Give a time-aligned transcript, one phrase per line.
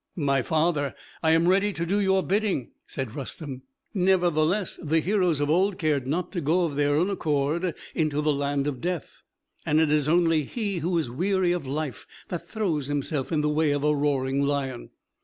[0.15, 3.61] "My father, I am ready to do your bidding," said Rustem.
[3.93, 8.33] "Nevertheless, the heroes of old cared not to go of their own accord into the
[8.33, 9.21] land of death;
[9.63, 13.47] and it is only he who is weary of life that throws himself in the
[13.49, 14.89] way of a roaring lion.